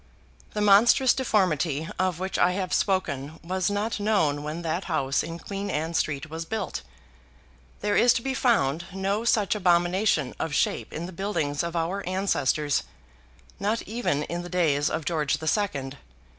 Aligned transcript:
The 0.53 0.61
monstrous 0.61 1.13
deformity 1.13 1.87
of 1.99 2.17
which 2.17 2.39
I 2.39 2.53
have 2.53 2.73
spoken 2.73 3.39
was 3.43 3.69
not 3.69 3.99
known 3.99 4.41
when 4.41 4.63
that 4.63 4.85
house 4.85 5.21
in 5.21 5.37
Queen 5.37 5.69
Anne 5.69 5.93
Street 5.93 6.27
was 6.27 6.43
built. 6.43 6.81
There 7.81 7.95
is 7.95 8.11
to 8.13 8.23
be 8.23 8.33
found 8.33 8.85
no 8.93 9.23
such 9.25 9.53
abomination 9.53 10.33
of 10.39 10.55
shape 10.55 10.91
in 10.91 11.05
the 11.05 11.11
buildings 11.13 11.61
of 11.61 11.75
our 11.75 12.03
ancestors, 12.09 12.81
not 13.59 13.83
even 13.83 14.23
in 14.23 14.41
the 14.41 14.49
days 14.49 14.89
of 14.89 15.05
George 15.05 15.37
the 15.37 15.47
Second. 15.47 15.97